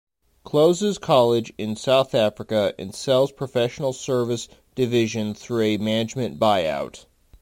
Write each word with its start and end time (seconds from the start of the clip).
Closes 0.43 0.97
College 0.97 1.53
in 1.59 1.75
South 1.75 2.15
Africa 2.15 2.73
and 2.79 2.91
sells 2.95 3.31
Professional 3.31 3.93
Service 3.93 4.47
division 4.73 5.35
through 5.35 5.61
a 5.61 5.77
Management 5.77 6.39
Buy-out. 6.39 7.05